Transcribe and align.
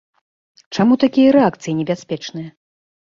Чаму 0.77 0.97
такія 1.05 1.35
рэакцыі 1.37 1.77
небяспечныя? 1.83 2.49